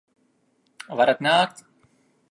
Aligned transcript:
Varat 1.01 1.23
nākt! 1.29 1.65